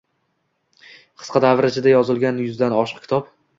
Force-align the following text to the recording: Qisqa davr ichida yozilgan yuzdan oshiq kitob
Qisqa 1.19 1.43
davr 1.45 1.69
ichida 1.69 1.93
yozilgan 1.97 2.43
yuzdan 2.47 2.79
oshiq 2.83 3.07
kitob 3.07 3.33